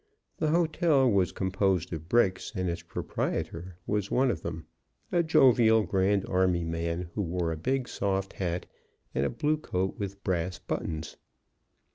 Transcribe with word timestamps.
The 0.37 0.47
hotel 0.49 1.07
was 1.11 1.31
composed 1.31 1.93
of 1.93 2.09
bricks, 2.09 2.51
and 2.55 2.67
its 2.67 2.81
proprietor 2.81 3.77
was 3.85 4.09
one 4.09 4.31
of 4.31 4.41
them: 4.41 4.65
a 5.11 5.21
jovial 5.21 5.83
Grand 5.83 6.25
Army 6.25 6.63
man 6.63 7.11
who 7.13 7.21
wore 7.21 7.51
a 7.51 7.55
big 7.55 7.87
soft 7.87 8.33
hat, 8.33 8.65
and 9.13 9.23
a 9.25 9.29
blue 9.29 9.57
coat 9.57 9.99
with 9.99 10.23
brass 10.23 10.57
buttons. 10.57 11.17